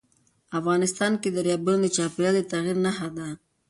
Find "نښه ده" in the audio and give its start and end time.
2.85-3.27